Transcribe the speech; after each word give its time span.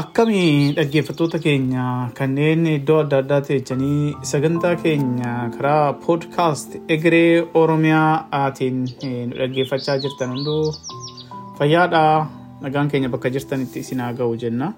Akkamii 0.00 0.72
dhaggeeffattoota 0.76 1.38
keenya 1.44 1.84
kanneen 2.18 2.62
iddoo 2.72 2.98
adda 3.02 3.18
addaa 3.22 3.40
teechanii 3.48 4.14
sagantaa 4.32 4.74
keenya 4.82 5.32
karaa 5.56 5.92
poodkaast 6.04 6.76
egeree 6.96 7.42
oromiyaatiin 7.62 8.78
nu 9.30 9.34
dhaggeeffachaa 9.40 9.96
jirtan 10.04 10.30
hunduu 10.36 10.64
fayyaadhaa 11.58 12.14
nagaan 12.66 12.88
keenya 12.92 13.08
bakka 13.14 13.32
jirtanitti 13.36 13.82
isin 13.84 14.00
haa 14.04 14.12
ga'u 14.20 14.36
jenna. 14.44 14.72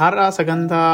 Har'a 0.00 0.26
sagantaa 0.38 0.92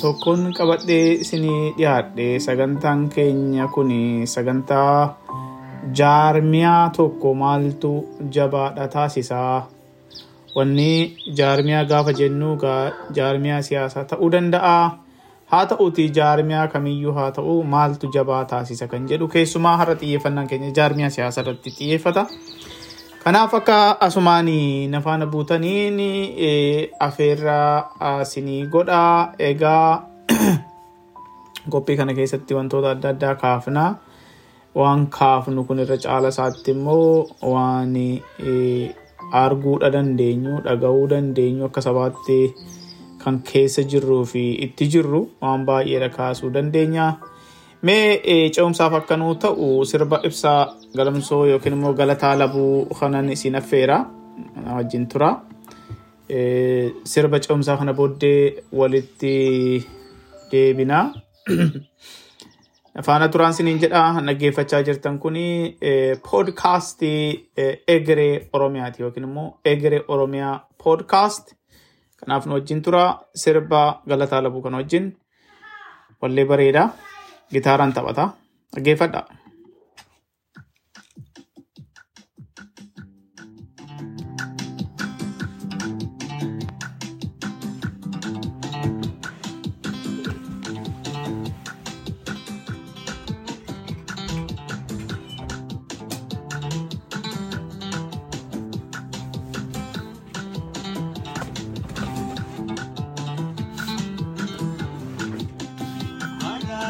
tokkoon 0.00 0.46
qabadhee 0.58 1.06
isinii 1.24 1.72
dhiyaadhe 1.78 2.28
sagantaan 2.46 3.08
keenya 3.16 3.66
kun 3.74 3.92
sagantaa 4.36 5.16
jaarmiyaa 6.00 6.88
tokko 6.96 7.34
maaltu 7.42 7.92
jabaadha 8.38 8.88
taasisaa. 8.96 9.58
Wanni 10.56 11.16
jaarmiyaa 11.38 11.84
gaafa 11.84 12.12
jennu 12.12 12.56
jaarmiyaa 13.18 13.62
siyaasaa 13.62 14.04
ta'uu 14.12 14.32
danda'a. 14.32 14.98
Haa 15.52 15.66
ta'uuti 15.66 16.08
jaarmiyaa 16.16 16.66
kamiyyuu 16.72 17.12
haa 17.12 17.30
ta'u 17.36 17.62
maaltu 17.74 18.10
jabaa 18.14 18.44
taasisa 18.52 18.88
kan 18.88 19.06
jedhu 19.12 19.28
keessumaa 19.28 19.76
har'a 19.76 19.94
xiyyeeffannaan 20.02 20.48
keenya 20.52 20.70
jaarmiyaa 20.78 21.10
siyaasaa 21.16 21.44
irratti 21.44 21.74
xiyyeeffata. 21.78 22.26
Kanaaf 23.24 23.54
akka 23.54 23.78
asumaan 24.00 24.50
nafaana 24.90 25.26
buutaniin 25.26 25.98
afeerraa 27.00 28.20
isinii 28.22 28.66
godhaa. 28.66 29.34
Egaa 29.38 30.10
qophii 31.72 31.96
kana 31.96 32.14
keessatti 32.14 32.54
wantoota 32.54 32.90
adda 32.90 33.08
addaa 33.14 33.34
kaafna. 33.34 33.84
Waan 34.74 35.06
kaafnu 35.18 35.64
kun 35.64 35.84
irra 35.84 35.96
caala 36.06 36.28
isaatti 36.34 36.70
immoo 36.70 37.26
waan 37.54 37.94
arguudha 39.32 39.90
dandeenyu 39.94 40.60
dhaga'uu 40.66 41.06
dandeenyu 41.12 41.64
akka 41.68 41.80
sabaatti 41.86 42.38
kan 43.22 43.40
keessa 43.48 43.82
jirruu 43.90 44.24
fi 44.32 44.42
itti 44.66 44.86
jirru 44.92 45.20
waan 45.42 45.64
baay'eedha 45.68 46.08
kaasuu 46.16 46.50
dandeenya. 46.54 47.06
Mee 47.82 48.48
ce'umsaaf 48.54 48.94
akka 49.00 49.16
nuu 49.20 49.34
ta'u 49.42 49.68
sirba 49.90 50.20
ibsaa 50.28 50.60
galamsoo 50.96 51.44
yookiin 51.50 51.74
immoo 51.76 51.92
galataa 52.00 52.34
labuu 52.42 52.84
kanan 52.98 53.30
isin 53.34 53.56
affeera 53.60 53.98
wajjin 54.76 55.06
tura. 55.12 55.30
Sirba 57.12 57.40
ce'umsaa 57.44 57.76
kana 57.80 57.92
booddee 57.92 58.62
walitti 58.72 59.34
deebina. 60.50 60.98
Faana 63.06 63.28
turaan 63.32 63.54
siniin 63.56 63.78
jedha 63.82 64.02
dhaggeeffachaa 64.26 64.80
jirtan 64.88 65.18
kun 65.22 65.36
poodkaastii 66.30 67.50
egeree 67.94 68.48
oromiyaati 68.52 69.02
yookiin 69.02 69.24
immoo 69.28 69.46
egeree 69.64 70.02
oromiyaa 70.08 70.54
poodkaast. 70.84 71.54
Kanaaf 72.20 72.46
nu 72.46 72.54
wajjin 72.58 72.82
tura 72.82 73.04
sirba 73.44 73.82
galataa 74.08 74.42
labuu 74.42 74.62
kana 74.62 74.76
wajjin 74.82 75.06
wallee 76.22 76.44
bareeda 76.44 76.88
gitaaraan 77.52 77.92
taphata 77.92 78.28
dhaggeeffadha. 78.74 79.22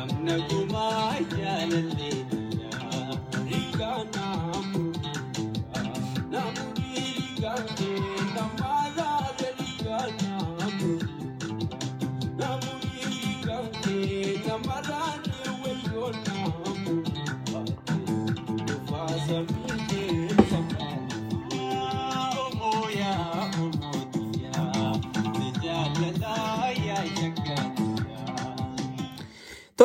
كم 0.00 0.24
نجوم 0.24 0.76
عيان 0.76 1.72
الليل. 1.72 2.29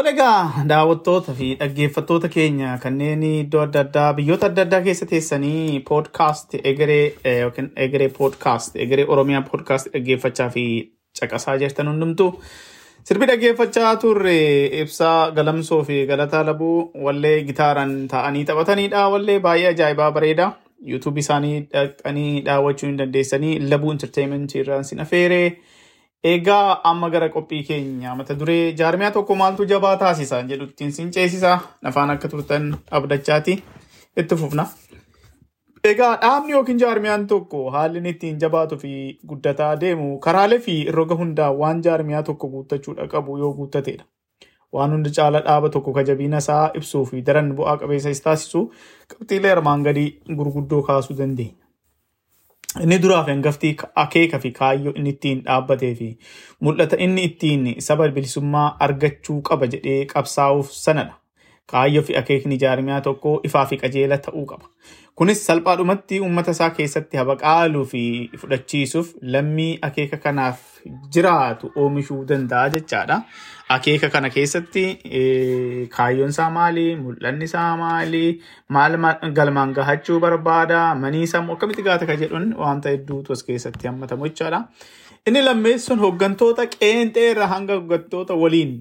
Tole 0.05 0.13
egaa 0.17 0.63
daawwattoota 0.69 1.33
fi 1.38 1.45
dhaggeeffattoota 1.59 2.29
keenya 2.33 2.73
kanneen 2.81 3.23
iddoo 3.27 3.61
adda 3.63 3.79
addaa 3.85 4.09
biyyoota 4.17 4.45
adda 4.51 4.61
addaa 4.67 4.81
keessa 4.88 5.05
teessanii 5.11 5.79
poodkaast 5.88 6.53
egeree 6.71 7.05
yookiin 7.39 7.71
egeree 7.85 8.09
poodkaast 8.17 8.75
egeree 8.85 9.05
oromiyaa 9.16 9.41
poodkaast 9.49 9.89
dhaggeeffachaa 9.95 10.49
fi 10.57 10.66
caqasaa 11.21 11.55
jirtan 11.63 11.89
hundumtu 11.91 12.27
sirbi 13.09 13.29
dhaggeeffachaa 13.31 13.95
turre 14.05 14.38
ibsaa 14.83 15.31
galamsoo 15.39 15.81
fi 15.89 15.97
galataa 16.11 16.43
labuu 16.52 16.78
wallee 17.07 17.35
gitaaraan 17.49 17.96
ta'anii 18.13 18.46
taphatanidha. 18.52 19.07
Wallee 19.16 19.40
baay'ee 19.47 19.72
ajaa'ibaa 19.73 20.11
bareeda. 20.19 20.52
yuutuubii 20.91 21.23
isaanii 21.25 21.59
dhaqanii 21.73 22.41
daawwachuu 22.46 22.87
hin 22.90 22.97
dandeessanii 22.97 23.53
labuu 23.72 23.91
intarteementii 23.96 24.61
irraan 24.63 24.84
sin 24.85 24.99
afeeree. 25.07 25.47
Egaa 26.31 26.79
amma 26.89 27.09
gara 27.13 27.27
qophii 27.33 27.63
keenya 27.67 28.16
mata 28.19 28.35
duree 28.39 28.73
jaarmiyaa 28.79 29.11
tokko 29.17 29.35
maaltu 29.41 29.66
jabaa 29.72 29.95
taasisa 30.03 30.39
jedhuttiin 30.51 30.91
sin 30.97 31.11
ceesisa 31.17 31.51
nafaan 31.87 32.09
akka 32.13 32.27
turtan 32.31 32.72
abdachaati 32.99 33.53
itti 34.23 34.35
fufna. 34.41 34.66
Egaa 35.91 36.13
dhaabni 36.23 36.51
yookiin 36.57 36.79
jaarmiyaan 36.83 37.27
tokko 37.33 37.59
haalli 37.75 38.01
ittiin 38.13 38.39
jabaatuu 38.43 38.77
fi 38.83 38.93
guddataa 39.31 39.73
deemu 39.83 40.07
karaalee 40.27 40.59
fi 40.67 40.75
roga 40.97 41.16
hundaa 41.19 41.51
waan 41.61 41.83
jaarmiyaa 41.87 42.23
tokko 42.29 42.47
guuttachuudha 42.55 43.07
qabu 43.07 43.37
yoo 43.43 43.53
guuttatedha. 43.59 44.05
Waan 44.73 44.91
hundi 44.91 45.11
caala 45.17 45.39
dhaaba 45.49 45.69
tokko 45.69 45.93
kajabiina 45.93 46.37
isaa 46.43 46.71
ibsuu 46.79 47.03
fi 47.11 47.21
daran 47.28 47.53
bu'aa 47.59 47.78
qabeessa 47.83 48.16
taasisu 48.23 48.63
qabxiilee 49.13 49.51
armaan 49.57 49.83
gadii 49.89 50.09
gurguddoo 50.39 50.81
kaasuu 50.89 51.17
dandeenya. 51.21 51.65
Inni 52.83 52.97
duraaf 53.03 53.27
hangaftii 53.31 53.75
akeeka 54.03 54.39
fi 54.45 54.51
kaayyoo 54.59 54.93
inni 54.99 55.11
ittiin 55.16 55.41
dhaabbatee 55.45 55.91
fi 55.99 56.07
mul'ata 56.67 56.97
inni 57.05 57.23
ittiin 57.29 57.67
saba 57.87 58.07
bilisummaa 58.17 58.66
argachuu 58.87 59.37
qaba 59.49 59.69
jedhee 59.75 60.01
qabsaa'uuf 60.13 60.72
sanadha. 60.79 61.16
Kaayyoo 61.72 62.03
fi 62.09 62.17
akeekni 62.22 62.57
jaarmiyaa 62.63 63.01
tokko 63.07 63.35
ifaa 63.49 63.66
fi 63.72 63.77
qajeela 63.83 64.17
ta'uu 64.27 64.45
qaba. 64.51 64.67
Kunis 65.20 65.41
salphaadhumatti 65.47 66.17
uummata 66.23 66.52
isaa 66.56 66.70
keessatti 66.78 67.17
habaqaaluu 67.20 67.84
fi 67.91 68.00
fudhachiisuuf 68.40 69.12
lammii 69.35 69.67
akeeka 69.88 70.17
kanaaf 70.26 70.64
jiraatu 71.17 71.70
oomishuu 71.84 72.17
danda'a 72.32 72.72
jechaadha. 72.73 73.17
Akeeka 73.76 74.09
kana 74.16 74.29
keessatti 74.34 74.84
kaayyoon 75.96 76.34
isaa 76.35 76.50
maali? 76.58 76.84
Mul'anni 77.06 77.47
isaa 77.52 77.70
maali? 77.84 78.23
Maal 78.78 79.00
galmaan 79.40 79.72
gahachuu 79.79 80.20
barbaada? 80.26 80.82
Manii 81.06 81.26
sammuu 81.35 81.56
akkamitti 81.56 81.88
gaata 81.88 82.06
kan 82.12 82.20
jedhuun 82.26 82.52
wanta 82.66 82.91
hedduutu 82.97 83.38
as 83.40 83.44
keessatti 83.52 83.88
hammatamu 83.91 84.28
jechaadha. 84.34 84.62
Inni 85.28 85.41
lammeessuun 85.47 86.03
hooggantoota 86.08 86.67
qeenxee 86.78 87.29
irraa 87.32 87.47
hanga 87.56 87.79
hooggantoota 87.79 88.35
waliin 88.44 88.76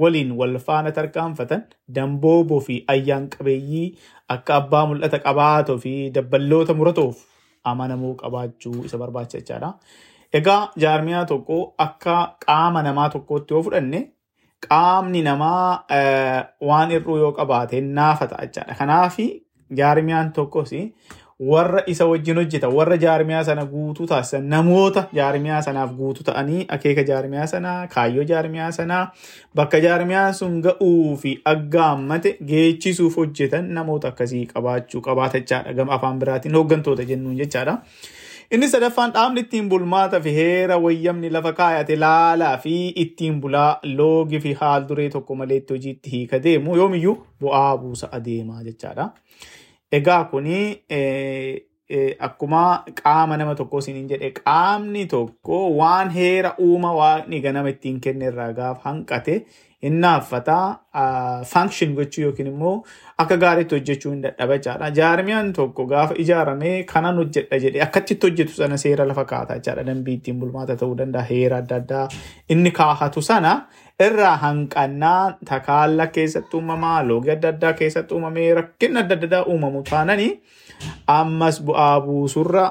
waliin 0.00 0.32
wal 0.40 0.58
faana 0.66 0.92
tarkaanfatan 0.98 1.62
dambooboo 1.94 2.60
fi 2.66 2.76
ayyaan 2.94 3.28
qabeeyyii 3.34 3.86
akka 4.34 4.54
abbaa 4.60 4.84
mul'ata 4.90 5.18
qabaatoo 5.26 5.78
fi 5.84 5.92
dabballoota 6.18 6.74
muratoof 6.80 7.16
amanamuu 7.64 8.14
qabaachuu 8.22 8.84
isa 8.84 8.98
barbaachisa 8.98 9.38
jechaadha. 9.40 9.72
Egaa 10.38 10.62
jaarmiyaa 10.84 11.24
tokko 11.24 11.58
akka 11.86 12.14
qaama 12.46 12.82
namaa 12.82 13.08
tokkootti 13.14 13.54
yoo 13.54 13.62
fudhanne 13.66 14.00
qaamni 14.68 15.22
namaa 15.22 15.84
waan 16.70 16.90
hir'uu 16.94 17.16
yoo 17.24 17.32
qabaate 17.38 17.80
naafata 17.80 18.36
jechaadha. 18.44 18.74
Kanaaf 18.78 19.16
jaarmiyaan 19.80 20.32
tokkos 20.32 20.72
warra 21.38 21.82
isa 21.86 22.06
wajjin 22.10 22.36
hojjetan 22.40 22.72
warra 22.74 22.96
jaarmiyaa 22.98 23.44
sana 23.44 23.64
guutuu 23.72 24.06
taasisan 24.10 24.48
namoota 24.52 25.04
jaarmiyaa 25.18 25.60
sanaaf 25.62 25.92
guutuu 25.98 26.24
ta'anii 26.28 26.64
akeeka 26.76 27.02
jaarmiyaa 27.10 27.46
sanaa 27.52 27.86
kaayyoo 27.94 28.24
jaarmiyaa 28.30 28.70
sanaa 28.78 29.02
bakka 29.60 29.78
jaarmiyaan 29.84 30.34
sun 30.34 30.56
ga'uu 30.64 31.16
fi 31.16 31.34
aggaammate 31.52 32.32
geechisuuf 32.48 33.16
hojjetan 33.22 33.68
namoota 33.76 34.08
akkasii 34.14 34.46
qabaachuu 34.54 35.00
qabaatachaadha 35.08 35.72
gama 35.80 35.94
afaan 35.98 36.18
biraatiin 36.24 36.54
hooggantoota 36.60 37.04
jennuun 37.12 37.36
jechaadha. 37.42 37.76
Inni 38.50 38.68
sadaffaan 38.72 39.12
dhaabni 39.14 39.40
ittiin 39.46 39.68
bulmaata 39.68 40.20
fi 40.20 40.32
heera 40.34 40.78
wayyamni 40.84 41.30
lafa 41.30 41.52
kaayate 41.52 41.96
laalaa 42.00 42.56
fi 42.58 42.74
ittiin 43.04 43.40
bulaa 43.40 43.78
loogii 43.84 44.40
fi 44.40 44.52
haal 44.60 44.88
duree 44.88 45.08
tokko 45.14 45.34
malee 45.34 45.56
itti 45.62 45.74
hojiitti 45.74 46.10
hiika 46.16 46.42
deemu 46.42 46.76
yoomiyyuu 46.76 47.16
bu'aa 47.40 47.76
buusa 47.78 48.08
adeemaa 48.20 48.62
jechaadha. 48.70 49.08
Egaa 49.92 50.24
kuni 50.30 50.58
akkuma 52.26 52.62
qaama 53.00 53.36
nama 53.40 53.54
tokkoo 53.60 53.78
isiniin 53.84 54.08
jedhe 54.10 54.28
qaamni 54.38 55.04
tokko 55.12 55.60
waan 55.78 56.10
heera 56.16 56.50
uuma 56.64 56.90
waaqni 56.98 57.40
ganama 57.46 57.72
ittiin 57.74 58.00
kenne 58.06 58.26
irraa 58.32 58.50
gaafa 58.58 58.88
hanqate 58.90 59.36
innaafataa 59.82 61.44
function 61.46 61.94
gochuu 61.94 62.22
yookiin 62.24 62.46
immoo 62.52 62.84
akka 63.18 63.36
gaariitti 63.36 63.74
hojjechuu 63.74 64.12
hin 64.12 64.22
dadhabachaadha. 64.22 64.90
Jaarmiyaan 65.00 65.52
tokko 65.52 65.86
gaafa 65.86 66.14
ijaaramee 66.24 66.84
kanan 66.92 67.16
hojjedha 67.22 67.58
jedhee 67.64 67.82
akkatti 67.86 68.18
hojjetu 68.22 68.52
sana 68.52 68.76
seera 68.76 69.04
lafa 69.08 69.24
kaa'ata 69.24 69.54
jechaadha. 69.58 69.84
Dambii 69.90 70.14
ittiin 70.20 70.38
bulmaata 70.40 70.76
ta'uu 70.76 70.96
danda'a, 70.98 71.22
heera 71.30 71.56
adda 71.62 71.76
addaa 71.82 72.08
inni 72.48 72.70
kaahatu 72.70 73.22
sana 73.22 73.52
irraa 74.06 74.36
hanqannaa 74.36 75.38
takaalla 75.44 76.06
keessatti 76.06 76.56
uumamaa, 76.56 77.02
loogii 77.02 77.30
adda 77.36 77.48
addaa 77.54 77.72
keessatti 77.82 78.14
uumamee 78.14 78.54
rakkinni 78.54 78.98
adda 79.04 79.14
addaa 79.22 79.44
uumamu 79.44 79.82
taananii 79.90 80.32
ammas 81.06 81.62
bu'aa 81.70 82.00
buusurra 82.00 82.64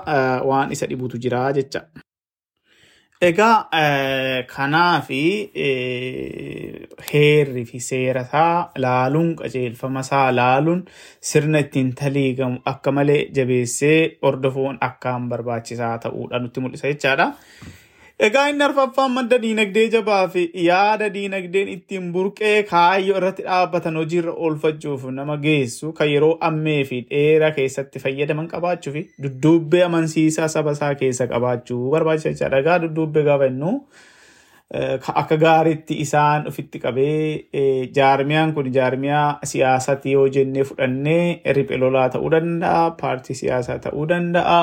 waan 0.51 0.71
isa 0.71 0.85
dhibutu 0.89 1.17
jira 1.17 1.41
jecha. 1.53 1.81
Egaa 3.21 4.45
kanaa 4.55 5.01
fi 5.01 5.19
heerri 7.11 7.63
fi 7.65 7.79
seera 7.85 8.21
isaa 8.27 8.69
laaluun 8.85 9.31
qajeelfama 9.39 10.03
isaa 10.05 10.27
laaluun 10.39 10.83
sirna 11.29 11.59
ittiin 11.65 11.89
taliigamu 12.01 12.61
akka 12.73 12.91
malee 12.97 13.19
jabeessee 13.39 13.97
hordofuun 14.21 14.77
akkaan 14.89 15.29
barbaachisaa 15.31 15.97
ta'uudha 16.05 16.39
nutti 16.43 16.59
mul'isa 16.61 16.87
jechaadha. 16.93 17.27
Egaa 18.25 18.47
inni 18.49 18.63
arfaffaan 18.65 19.11
madda 19.13 19.37
diinagdee 19.41 19.83
jabaa 19.95 20.23
fi 20.35 20.43
yaada 20.67 21.07
diinagdeen 21.15 21.67
ittiin 21.73 22.07
burqee 22.15 22.63
kaayyoo 22.71 23.17
irratti 23.19 23.43
dhaabbatan 23.47 23.99
hojiirra 24.01 24.33
oolfachuuf 24.47 25.03
nama 25.17 25.35
geessu 25.43 25.91
kan 25.99 26.09
yeroo 26.13 26.31
ammee 26.49 26.79
fi 26.91 27.01
dheeraa 27.11 27.51
keessatti 27.59 28.01
fayyadaman 28.05 28.47
qabaachuu 28.55 28.93
fi 28.97 29.03
dudduubbee 29.25 29.83
amansiisaa 29.89 30.47
saba 30.55 30.73
isaa 30.79 30.91
keessa 31.03 31.27
qabaachuu 31.35 31.91
barbaachisa 31.93 32.33
jechaadha. 32.33 32.63
Egaa 32.65 32.79
dudduubbee 32.87 33.23
gaafa 33.29 33.51
jennu 33.51 33.75
akka 35.21 35.37
gaariitti 35.45 36.01
isaan 36.07 36.47
ofitti 36.49 36.79
qabee 36.87 37.89
jaarmiyaan 38.01 38.53
kun 38.57 38.73
jaarmiyaa 38.81 39.39
siyaasati 39.53 40.17
yoo 40.17 40.27
jennee 40.39 40.63
fudhannee 40.71 41.41
riphee 41.59 41.77
lolaa 41.85 42.09
ta'uu 42.09 42.31
danda'a, 42.33 42.91
paartii 43.01 43.35
siyaasaa 43.45 43.79
ta'uu 43.85 44.09
danda'a. 44.09 44.61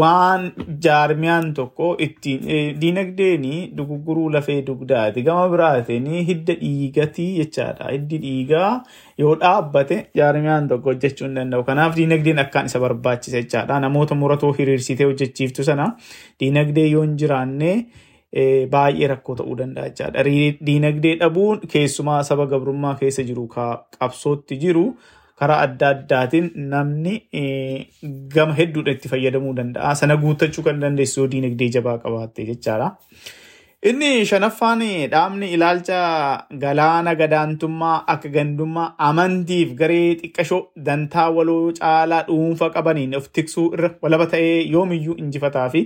Waan 0.00 0.52
jaarmiyaan 0.84 1.52
tokko 1.54 1.96
ittiin 1.98 2.40
diinagdeen 2.80 3.44
dugugguruu 3.76 4.28
lafee 4.32 4.62
dugdaati 4.66 5.22
gama 5.22 5.48
biraatiin 5.52 6.06
hidda 6.28 6.54
dhiigatii 6.60 7.28
jechaadha. 7.38 7.90
Hiddi 7.92 8.18
dhiigaa 8.22 8.82
yoo 9.18 9.34
dhaabbate 9.40 9.98
jaarmiyaan 10.16 10.68
tokko 10.68 10.90
hojjechuu 10.92 11.26
hin 11.28 11.36
danda'u. 11.36 11.64
Kanaaf 11.64 11.96
diinagdeen 11.96 12.38
akkaan 12.44 12.66
isa 12.72 12.80
barbaachisa 12.80 13.36
jechaadha. 13.42 13.80
Namoota 13.80 14.14
muratoo 14.14 14.52
hiriirsitee 14.58 15.06
hojjechiiftu 15.06 15.64
sana 15.64 15.90
diinagdee 16.40 16.86
yoo 16.88 17.02
hin 17.02 17.16
jiraanne 17.18 17.72
baay'ee 18.72 19.06
rakkoo 19.14 19.34
ta'uu 19.42 19.56
danda'a 19.62 19.88
jechaadha. 19.92 20.24
Diinagdee 20.66 21.16
dhabuun 21.20 21.60
keessumaa 21.72 22.22
saba 22.22 22.46
gabrummaa 22.46 22.94
keessa 23.04 23.22
jiru 23.22 23.48
qabsootti 23.54 24.56
jiru. 24.66 24.86
Karaa 25.40 25.58
adda 25.66 25.88
addaatiin 25.94 26.48
namni 26.72 27.14
gama 28.36 28.54
hedduudha 28.60 28.92
itti 28.96 29.08
fayyadamuu 29.12 29.54
danda'a. 29.58 29.94
Sana 30.00 30.16
guuttachuu 30.24 30.64
kan 30.68 30.80
dandeessu 30.86 31.20
yoo 31.22 31.28
diinagdee 31.34 31.68
jabaa 31.76 31.98
qabaatte 32.04 32.46
jechaadha. 32.50 32.88
Inni 33.90 34.24
shanaffaan 34.28 34.82
dhaabni 35.12 35.46
ilaalcha 35.56 35.98
galaana 36.64 37.14
gadaantummaa 37.20 37.94
akka 38.14 38.28
gandummaa 38.34 38.88
amantiif 39.08 39.70
garee 39.78 40.08
xiqqashoo 40.22 40.60
dantaa 40.88 41.28
waloo 41.38 41.72
caalaa 41.78 42.22
dhuunfa 42.28 42.68
qabaniin 42.76 43.16
of 43.20 43.30
tiksuu 43.38 43.66
irra 43.78 43.90
walaba 44.02 44.26
ta'ee 44.34 44.58
yoomiyyuu 44.74 45.16
injifataa 45.24 45.68
fi 45.76 45.82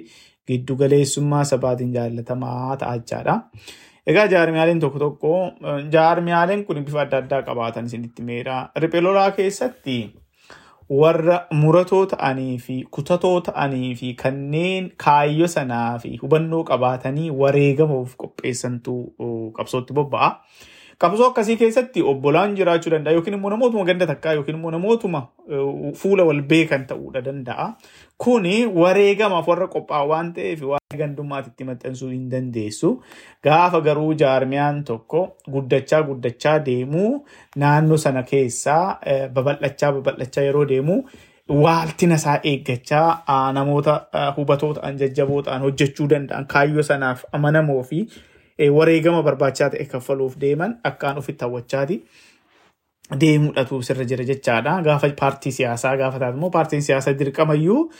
giddugaleessummaa 0.49 1.45
sabaatiin 1.53 1.93
jaallatamaa 1.99 2.77
ta'a 2.83 2.97
jechaadha. 2.99 3.37
Egaa 4.13 4.27
jaarmiyaaleen 4.33 4.81
tokko 4.81 4.99
tokko 5.03 5.31
jaarmiyaaleen 5.93 6.65
kun 6.69 6.83
bifa 6.85 7.01
adda 7.07 7.23
addaa 7.23 7.43
qabaatan 7.47 7.87
isinitti 7.91 8.23
meedha. 8.31 8.57
Riphee 8.85 9.01
lolaa 9.01 9.31
keessatti 9.39 9.95
warra 11.01 11.39
muratoo 11.61 12.03
ta'anii 12.11 12.59
fi 12.67 12.77
kutatoo 12.97 13.41
ta'anii 13.47 13.95
fi 14.01 14.11
kanneen 14.23 14.91
kaayyoo 15.05 15.49
sanaa 15.55 15.99
fi 16.03 16.11
hubannoo 16.23 16.63
qabaatanii 16.73 17.31
wareegamuuf 17.43 18.17
qopheessantu 18.25 18.97
qabsootti 19.61 19.97
bobba'a. 20.01 20.29
Qabsoo 21.03 21.27
akkasii 21.31 21.57
keessatti 21.61 22.03
obbolaan 22.11 22.55
jiraachuu 22.59 22.91
danda'a 22.93 23.13
yookiin 23.17 23.35
immoo 23.39 23.51
namootuma 23.53 23.85
ganda 23.89 24.07
takkaa 24.11 24.33
yookiin 24.39 24.57
immoo 24.59 24.71
namootuma 24.75 25.21
fuula 26.03 26.25
wal 26.29 26.43
beekan 26.53 26.87
ta'uu 26.87 27.13
danda'a. 27.27 27.67
Kuni 28.25 28.55
wareegamaaf 28.67 29.49
warra 29.53 29.67
qophaa'u 29.75 30.09
waan 30.13 30.33
ta'eef 30.39 30.63
waan 30.73 30.99
gandummaatti 31.01 31.65
maxxansuu 31.71 32.09
hin 32.15 32.29
dandeessu. 32.31 32.91
Gaafa 33.45 33.81
garuu 33.81 34.15
jaarmiyaan 34.25 34.83
tokko 34.91 35.23
guddachaa 35.57 36.03
guddachaa 36.11 36.59
deemuu 36.67 37.13
naannoo 37.57 37.97
sana 38.07 38.23
keessaa 38.33 38.99
babal'achaa 39.35 39.93
babal'achaa 39.99 40.45
yeroo 40.51 40.65
deemu 40.75 41.01
waaltina 41.65 42.15
isaa 42.21 42.39
eeggachaa 42.51 43.51
namoota 43.53 43.95
hubatoo 44.37 44.71
ta'an 44.79 44.97
jajjaboo 45.03 45.43
ta'an 45.49 45.63
hojjechuu 45.67 46.07
danda'an 46.13 46.47
kaayyoo 46.55 46.83
sanaaf 46.91 47.25
amanamoo 47.39 47.83
fi 47.91 47.99
wareegama 48.59 49.23
barbaachisaa 49.23 49.71
ta'e 49.77 49.85
kaffaluuf 49.97 50.37
deeman 50.41 50.79
akkaan 50.85 51.19
ofitti 51.19 51.45
hawwachaati. 51.45 52.03
deemuudhatu 53.21 53.83
sirra 53.87 54.05
jira 54.11 54.25
jechaadha. 54.25 54.83
Gaafa 54.83 55.09
paartii 55.21 55.53
siyaasaa 55.53 55.97
gaafa 56.01 56.19
taatu 56.19 56.37
immoo 56.39 56.51
paartiin 56.51 56.83
siyaasaa 56.83 57.13
dirqamayyuu 57.19 57.91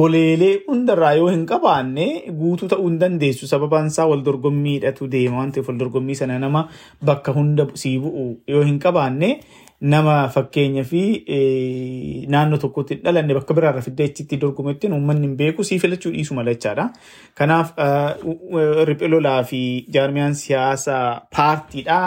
goleelee 0.00 0.50
hundarraa 0.68 1.12
yoo 1.20 1.28
hin 1.30 1.46
qabaanne 1.52 2.06
guutuu 2.40 2.68
ta'uu 2.72 2.88
hin 2.88 2.98
dandeessu. 3.00 3.46
Sababaan 3.52 3.86
isaa 3.92 4.06
wal 4.10 4.22
dorgommiidhatu 4.26 5.08
deema 5.14 5.38
waan 5.40 5.52
ta'eef 5.52 5.68
wal 5.72 5.78
dorgommii 5.84 6.14
sana 6.20 6.38
nama 6.38 6.66
bakka 7.10 7.32
hunda 7.38 7.66
sii 7.84 7.96
bu'u 8.04 8.26
yoo 8.56 8.62
hin 8.68 8.78
qabaanne 8.84 9.30
nama 9.80 10.14
fakkeenya 10.34 10.84
fi 10.90 11.00
naannoo 12.34 12.58
tokkotti 12.62 12.94
hin 12.96 13.02
dhalanne 13.04 13.34
bakka 13.38 13.54
biraarra 13.58 13.82
fiddee 13.86 14.06
achitti 14.10 14.38
dorgometti 14.44 14.88
uummanni 14.96 15.26
hin 15.28 15.36
beeku 15.40 15.64
sii 15.68 15.78
filachuu 15.82 16.12
dhiisu 16.14 16.34
mala 16.38 16.54
jechaadha. 16.54 16.86
Kanaaf 17.34 17.72
riphee 18.90 19.08
lolaa 19.14 19.42
fi 19.50 19.60
jaarmiyaan 19.98 20.34
siyaasaa 20.42 21.04
paartiidha 21.36 22.00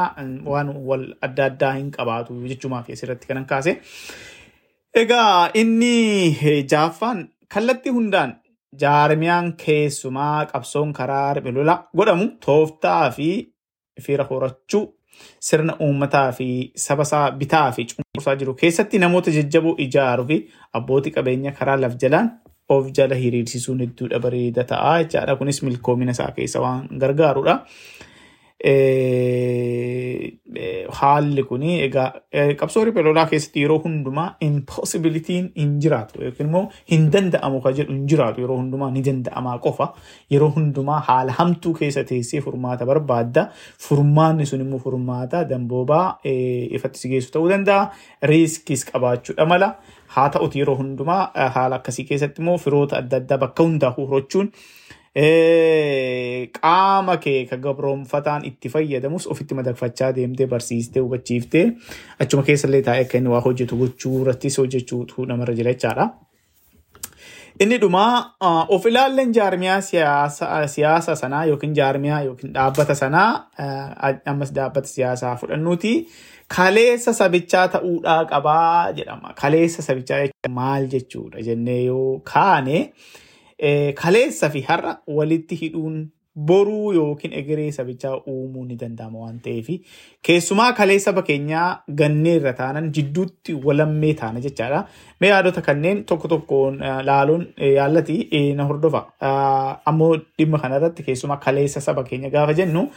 waan 0.54 0.74
wal 0.90 1.06
adda 1.30 1.46
addaa 1.52 1.74
hin 1.78 1.92
qabaatu 1.98 2.40
jechuumaaf 2.54 2.90
asirratti 2.98 3.28
kanan 3.34 3.46
kaase. 3.54 3.78
Egaa 5.04 5.50
inni 5.54 6.64
jaaffaan 6.76 7.28
kallattii 7.54 7.92
hundaan 7.98 8.36
jaarmiyaan 8.82 9.54
keessumaa 9.66 10.46
qabsoon 10.54 10.94
karaa 10.94 11.34
riphee 11.38 11.52
lolaa 11.60 11.84
godhamu 11.98 12.28
tooftaa 12.46 13.12
fi 13.12 13.30
fira 14.06 14.24
horachuu 14.30 14.84
sirna 15.50 15.76
uummataa 15.88 16.32
fi 16.38 16.48
saba 16.86 17.04
isaa 17.10 17.32
bitaa 17.42 17.72
fi 17.78 17.86
cunqursaa 17.92 18.36
jiru 18.42 18.54
keessatti 18.62 19.00
namoota 19.06 19.32
jajjaboo 19.38 19.76
ijaaruu 19.88 20.28
fi 20.32 20.38
abbootii 20.82 21.12
qabeenya 21.18 21.52
karaa 21.60 21.78
laf 21.86 21.96
jalaan 22.04 22.30
of 22.76 22.92
jala 22.98 23.16
hiriirsisuun 23.22 23.80
hedduudha 23.84 24.20
bareeda 24.26 24.64
ta'a 24.72 24.92
jechaadha. 25.04 25.36
Kunis 25.36 25.64
milkoomina 25.64 26.12
isaa 26.18 26.32
keessa 26.36 26.60
waan 26.66 26.84
gargaarudha. 27.04 27.56
Haalli 31.00 31.44
kun 31.48 31.62
egaa 31.64 32.08
qabsoo 32.60 32.84
riphee 32.88 33.04
lolaa 33.06 33.26
keessatti 33.32 33.62
yeroo 33.64 33.78
hundumaa 33.84 34.26
impossibilitiin 34.48 35.46
hin 35.60 35.76
jiraatu 35.84 36.24
yookiin 36.26 36.48
immoo 36.50 36.64
hin 36.92 37.06
danda'amu 37.14 37.62
kan 37.66 37.76
jedhu 37.80 37.94
hin 37.94 38.08
jiraatu 38.14 38.42
yeroo 38.44 38.58
hundumaa 38.62 38.90
ni 38.96 39.04
danda'amaa 39.08 39.58
qofa 39.66 39.88
yeroo 40.36 40.50
hundumaa 40.58 41.00
haala 41.10 41.36
hamtuu 41.40 41.74
keessa 41.82 42.04
teessee 42.12 42.42
furmaata 42.48 42.86
barbaadda 42.92 43.46
furmaanni 43.88 44.46
sun 44.52 44.62
immoo 44.66 44.80
furmaata 44.88 45.44
damboobaa 45.54 46.04
ifatti 46.80 47.00
si 47.04 47.14
geessu 47.14 47.32
ta'uu 47.38 47.50
danda'a 47.54 47.88
riiskis 48.34 48.86
qabaachuudha 48.92 49.46
mala 49.54 49.72
haa 50.18 50.30
ta'uti 50.38 50.60
yeroo 50.66 50.76
hundumaa 50.84 51.22
haala 51.56 51.76
akkasii 51.82 52.06
keessatti 52.12 52.42
immoo 52.46 52.58
firoota 52.66 52.98
adda 53.04 53.18
addaa 53.24 53.38
bakka 53.46 53.64
hundaa 53.70 53.94
horachuun 54.02 54.52
qaama 56.60 57.18
kee 57.26 57.46
ka 57.50 57.58
gabroonfataan 57.66 58.46
itti 58.50 58.70
fayyadamus 58.76 59.28
ofitti 59.34 59.56
madaqfachaa 59.60 60.12
deemtee 60.16 60.48
barsiistee 60.54 61.02
hubachiiftee 61.06 61.66
achuma 62.26 62.44
keessallee 62.50 62.82
taa'ee 62.88 63.06
akka 63.08 63.18
inni 63.22 63.30
waa 63.36 63.42
hojjetu 63.48 63.78
gochuu 63.84 64.22
irrattis 64.22 64.58
hojjechuutu 64.62 65.26
namarra 65.32 65.54
jira 65.60 65.74
jechaadha. 65.74 66.10
Inni 67.64 67.78
dhumaa 67.82 68.66
of 68.76 68.86
ilaalleen 68.86 69.34
jaarmiyaa 69.36 69.82
siyaasa 70.76 71.16
sanaa 71.22 71.46
yookiin 71.46 71.74
jaarmiyaa 71.80 72.22
yookiin 72.28 72.54
dhaabbata 72.58 72.96
sanaa 72.96 73.32
ammas 74.34 74.54
dhaabbata 74.56 74.88
siyaasaa 74.88 75.36
fudhannuuti 75.42 75.94
kaleessa 76.58 77.14
sabichaa 77.14 77.68
ta'uudhaa 77.74 78.26
qabaa 78.26 78.92
jedhama. 79.00 79.34
Kaleessa 79.42 79.82
sabichaa 79.82 80.22
maal 80.60 80.88
jechuudha 80.94 81.42
jennee 81.50 81.82
yoo 81.86 82.20
kaane 82.34 82.78
kaleessa 84.04 84.50
fi 84.50 84.62
har'a 84.70 84.98
walitti 85.08 85.56
hidhuun 85.62 86.08
boruu 86.50 86.92
yookiin 86.94 87.34
egeree 87.40 87.72
sabichaa 87.78 88.12
uumuu 88.34 88.64
ni 88.66 88.76
danda'ama 88.82 89.20
waan 89.24 89.40
ta'eef 89.46 89.68
keessumaa 90.28 90.68
kalee 90.74 91.00
saba 91.06 91.22
keenyaa 91.30 91.66
gannee 92.02 92.36
irra 92.40 92.54
taanan 92.60 92.88
jidduutti 92.98 93.54
walammee 93.66 94.14
taana 94.22 94.40
jechaadha. 94.46 94.80
Mee 95.22 95.30
yaadota 95.34 95.62
kanneen 95.62 96.04
tokko 96.12 96.28
tokkoon 96.36 96.80
laaluun 97.10 97.48
yaallati 97.76 98.54
na 98.56 98.64
hordofa. 98.70 99.02
Ammoo 99.86 100.14
dhimma 100.38 100.60
kanarratti 100.60 101.04
keessumaa 101.10 101.38
kaleessa 101.48 101.82
saba 101.82 102.04
keenya 102.04 102.30
gaafa 102.30 102.54
jennu 102.62 102.88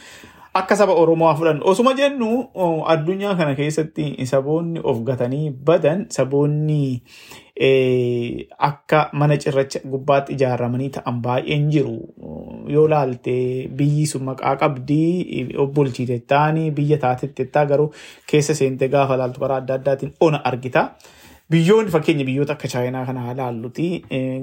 akka 0.53 0.75
saba 0.75 0.93
Oromoo 0.93 1.33
fudhannu. 1.35 1.65
Osuma 1.65 1.93
jennu 1.97 2.27
addunyaa 2.93 3.35
kana 3.35 3.55
keessatti 3.55 4.25
saboonni 4.31 4.79
of 4.83 4.99
gatanii 5.07 5.49
badan 5.69 6.05
saboonni 6.09 7.01
akka 8.69 8.99
mana 9.13 9.37
cirracha 9.37 9.79
gubbaatti 9.93 10.33
ijaaramanii 10.37 10.89
ta'an 10.97 11.21
baay'een 11.25 11.69
jiru. 11.73 11.97
Yoo 12.75 12.85
laalte 12.93 13.35
biyyi 13.81 14.05
sun 14.13 14.23
maqaa 14.29 14.55
qabdii 14.61 15.49
obbolchiitettaan 15.65 16.61
biyya 16.75 16.97
taatettettaa 17.05 17.65
garuu 17.65 17.89
keessa 18.29 18.53
seentee 18.61 18.87
gaafa 18.95 19.17
laaltu 19.17 19.39
karaa 19.45 19.57
adda 19.63 19.73
addaatiin 19.81 20.13
ona 20.21 20.41
argita. 20.51 20.89
Biyyoonni 21.51 21.91
fakkeenya 21.91 22.23
biyyoota 22.25 22.53
akka 22.55 22.67
chaayinaa 22.71 23.05
kana 23.05 23.19
haa 23.25 23.33
laalluti 23.37 23.87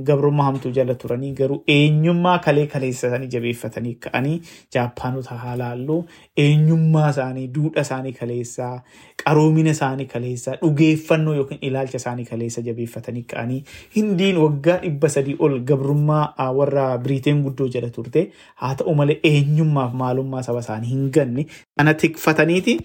gabrummaa 0.09 0.45
hamtuu 0.49 0.71
jala 0.79 0.95
turanii 0.95 1.31
garuu 1.39 1.57
eenyummaa 1.75 2.35
kalee 2.47 2.67
kaleessanii 2.75 3.27
jabeeffatanii 3.35 3.95
ka'anii 4.07 4.35
jaappaanota 4.77 5.35
haa 5.45 5.55
laallu 5.61 5.97
eenyummaa 6.45 7.07
isaanii 7.15 7.47
duudhaa 7.55 7.81
isaanii 7.89 8.13
kaleessaa 8.19 8.75
qaroomina 9.25 9.71
isaanii 9.79 10.07
kaleessaa 10.13 10.59
dhugeeffannoo 10.61 11.35
yookiin 11.41 11.61
ilaalcha 11.71 11.97
isaanii 12.03 12.25
kaleessa 12.35 12.63
jabeeffatanii 12.69 13.23
ka'anii 13.33 13.63
hindiin 13.97 14.37
waggaa 14.45 14.79
dhibba 14.85 15.09
sadii 15.17 15.37
ol 15.49 15.59
gabrummaa 15.73 16.51
warra 16.61 16.87
biriiteen 16.99 17.43
guddoo 17.49 17.69
jala 17.79 17.91
turte. 17.99 18.29
Haa 18.55 18.75
ta'u 18.85 18.95
malee 19.03 19.19
eenyummaaf 19.33 19.95
maalummaa 20.05 20.43
saba 20.51 20.61
isaanii 20.69 20.89
hin 20.95 21.11
ganne. 21.19 21.47
Kana 21.77 21.95
tikfataniiti. 22.05 22.79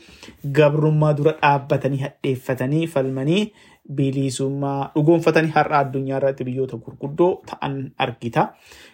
Gabrummaa 0.59 1.13
dura 1.21 1.31
dhaabbatanii 1.41 1.97
hadheeffatanii 2.07 2.87
falmanii. 2.97 3.47
Bilisummaa 3.97 4.91
dhugoonfatanii 4.95 5.51
har'a 5.57 5.79
addunyaa 5.79 6.17
irratti 6.21 6.43
biyyoota 6.47 6.77
gurguddoo 6.77 7.41
ta'an 7.51 7.75
argita. 7.97 8.47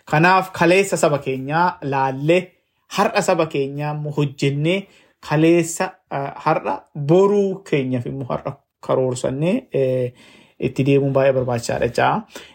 Kanaaf 0.05 0.51
kaleessa 0.51 0.97
saba 0.97 1.17
keenyaa 1.19 1.77
laallee 1.83 2.41
har'a 2.97 3.21
saba 3.21 3.45
keenyaa 3.45 3.93
immoo 3.95 4.11
hojjennee 4.17 4.87
kaleessa 5.29 5.91
har'a 6.45 6.75
boruu 7.07 7.55
keenyaaf 7.69 8.05
immoo 8.11 8.27
har'a 8.29 8.53
karoorsannee 8.87 9.55
itti 10.67 10.83
deemuun 10.85 11.13
baay'ee 11.13 11.33
barbaachisaadha. 11.33 12.09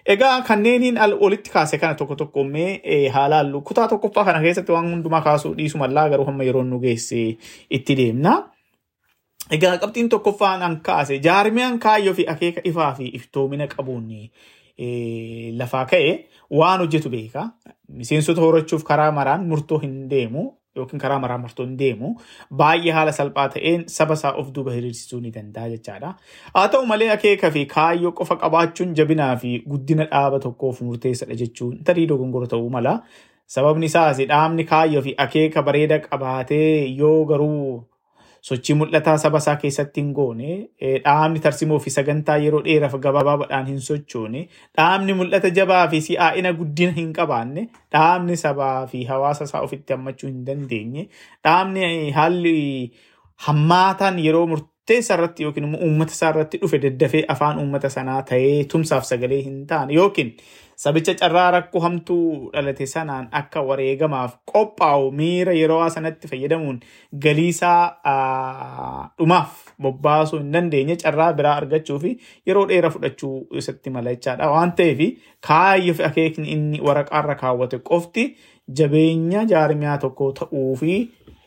Egaa 0.07 0.43
kanneeniin 0.43 0.99
olitti 1.21 1.51
kaase 1.51 1.79
kana 1.79 1.95
tokko 1.95 2.15
tokkommee 2.17 3.09
haa 3.15 3.29
laallu. 3.31 3.61
Kutaa 3.63 3.89
tokkoffaa 3.89 4.25
kana 4.25 4.41
keessatti 4.41 4.73
waan 4.73 4.91
hundumaa 4.93 5.21
kaasuu 5.21 5.55
dhiisu 5.57 5.79
mallaa 5.79 6.09
garuu 6.09 6.27
hamma 6.27 6.45
yeroo 6.45 6.63
nu 6.63 6.79
geesse 6.81 7.37
itti 7.71 7.97
deemna. 7.97 8.43
Egaa 9.55 9.77
qabxiin 9.83 10.09
tokkoffaan 10.13 10.63
an 10.67 10.81
kaase 10.87 11.19
jaarmiyaan 11.27 11.79
kaayyoo 11.79 12.15
fi 12.15 12.25
akeeka 12.35 12.61
ifaa 12.71 12.93
fi 12.99 13.11
iftoomina 13.19 13.67
qabuun 13.75 14.09
lafaa 15.61 15.85
ka'e 15.93 16.11
waan 16.51 16.81
hojjetu 16.81 17.11
beeka. 17.11 17.45
Miseensota 17.89 18.41
horachuuf 18.41 18.85
karaa 18.85 19.13
maraan 19.13 19.47
murtoo 19.49 19.79
hin 19.79 19.95
deemu 20.11 20.43
yookiin 20.77 21.01
karaa 21.05 21.19
maraan 21.19 21.41
murtoo 21.41 21.67
hin 21.67 21.79
deemu 21.79 22.11
baay'ee 22.63 22.93
haala 22.99 23.13
salphaa 23.19 23.47
ta'een 23.55 23.85
saba 23.95 24.15
isaa 24.21 24.33
of 24.43 24.51
duuba 24.55 24.73
hiriirsisuu 24.75 25.21
ni 25.21 25.31
danda'a 25.39 25.69
jechaadha. 25.77 26.11
Haa 26.55 26.69
ta'u 26.69 26.87
malee 26.87 27.11
akeeka 27.15 27.51
fi 27.51 27.65
kaayyoo 27.77 28.13
qofa 28.21 28.37
qabaachuun 28.43 28.95
jabinaa 29.01 29.37
fi 29.37 29.57
guddina 29.71 30.05
dhaaba 30.13 30.39
tokkoof 30.49 30.81
murteessadha 30.91 31.35
jechuun 31.45 31.79
tarii 31.85 32.07
dogongora 32.15 32.47
ta'uu 32.55 32.71
mala. 32.71 32.99
Sababni 33.47 33.87
isaas 33.93 34.19
dhaabni 34.29 34.65
kaayyoo 34.73 35.03
fi 35.03 35.15
akeeka 35.27 35.63
bareeda 35.63 35.99
qabaatee 36.09 36.97
yoo 37.03 37.19
garuu 37.25 37.85
sochii 38.49 38.75
mul'ataa 38.81 39.17
saba 39.19 39.39
isaa 39.43 39.57
keessatti 39.63 40.01
hin 40.03 40.13
goone. 40.19 40.51
Dhaabni 41.05 41.41
tarsimoo 41.47 41.79
fi 41.87 41.91
sagantaa 41.95 42.37
yeroo 42.45 42.61
dheeraaf 42.67 42.95
gabaabaadhaan 43.07 43.67
hin 43.73 43.81
sochoone. 43.89 44.43
Dhaabni 44.79 45.15
mul'ata 45.21 45.51
jabaa 45.61 45.83
fi 45.95 46.01
si'aa'ina 46.09 46.53
guddina 46.61 46.93
hin 47.01 47.13
qabaanne. 47.19 47.67
Dhaabni 47.97 48.37
sabaa 48.45 48.87
fi 48.93 49.05
hawaasa 49.11 49.45
isaa 49.51 49.61
ofitti 49.69 49.93
hammachuu 49.97 50.29
hin 50.31 50.45
dandeenye. 50.47 51.09
Dhaabni 51.45 52.11
haalli 52.21 52.57
hammaataan 53.49 54.19
yeroo 54.25 54.47
murteessaa 54.53 55.17
irratti 55.19 55.43
yookiin 55.43 55.65
immoo 55.69 55.81
uummata 55.89 56.13
isaa 56.17 56.31
irratti 56.35 56.59
dhufe 56.63 56.79
daddafee 56.85 57.25
afaan 57.35 57.59
uummata 57.63 57.89
sanaa 57.95 58.23
ta'ee 58.31 58.65
tumsaaf 58.73 59.05
sagalee 59.09 59.43
hin 59.49 59.59
taane 59.73 59.95
yookiin 59.99 60.31
sabicha 60.85 61.15
carraa 61.21 61.51
rakkoo 61.55 61.81
hamtuu 61.85 62.51
dhalate 62.55 62.87
sanaan 62.93 63.29
akka 63.41 63.61
wareegamaaf 63.69 64.33
qophaa'u 64.53 65.11
miira 65.21 65.53
yeroo 65.59 65.79
sanatti 65.95 66.29
fayyadamuun 66.33 66.81
galiisaa 67.27 67.81
dhumaaf 69.19 69.53
bobbaasuu 69.87 70.39
hin 70.43 70.53
dandeenye 70.57 70.97
carraa 71.05 71.33
biraa 71.41 71.55
argachuu 71.63 71.99
fi 72.05 72.13
yeroo 72.51 72.67
dheeraa 72.73 72.91
fudhachuu 72.97 73.35
isatti 73.63 73.91
mala 73.97 74.15
jechaadha. 74.17 74.51
Waan 74.55 74.73
ta'eef 74.81 75.01
kaayyoo 75.49 75.95
fi 76.01 76.05
akeekni 76.11 76.49
inni 76.57 76.81
waraqaarra 76.89 77.35
kaawwate 77.45 77.79
qofti 77.91 78.27
jabeenya 78.81 79.45
jaarmiyaa 79.55 79.99
tokko 80.05 80.33
ta'uu 80.41 80.77
fi 80.83 80.93